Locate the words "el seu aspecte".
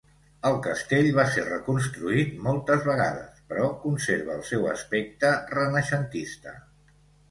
4.41-5.39